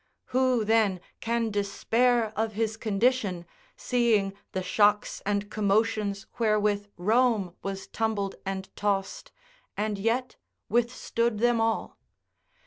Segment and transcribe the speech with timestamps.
[0.33, 3.45] Who, then, can despair of his condition,
[3.77, 9.31] seeing the shocks and commotions wherewith Rome was tumbled and tossed,
[9.77, 10.37] and yet
[10.69, 11.99] withstood them all?